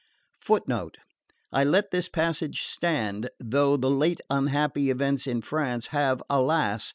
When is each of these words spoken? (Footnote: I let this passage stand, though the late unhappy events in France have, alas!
(Footnote: 0.39 0.97
I 1.51 1.63
let 1.63 1.91
this 1.91 2.09
passage 2.09 2.63
stand, 2.63 3.29
though 3.39 3.77
the 3.77 3.91
late 3.91 4.19
unhappy 4.31 4.89
events 4.89 5.27
in 5.27 5.43
France 5.43 5.85
have, 5.93 6.23
alas! 6.27 6.89